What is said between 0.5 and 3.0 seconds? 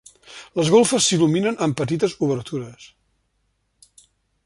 Les golfes s'il·luminen amb petites obertures.